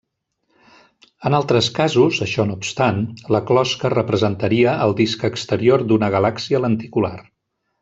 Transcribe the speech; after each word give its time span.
En 1.29 1.35
altres 1.39 1.67
casos, 1.79 2.17
això 2.27 2.45
no 2.51 2.55
obstant, 2.61 3.03
la 3.35 3.43
closca 3.51 3.93
representaria 3.95 4.75
el 4.87 4.95
disc 5.03 5.27
exterior 5.31 5.87
d'una 5.93 6.11
galàxia 6.19 6.65
lenticular. 6.67 7.17